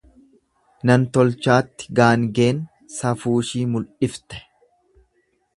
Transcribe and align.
Nan 0.89 1.03
tolchaatti 1.17 1.91
gaangeen 2.01 2.63
safuushii 2.97 3.65
muldhifte. 3.75 4.45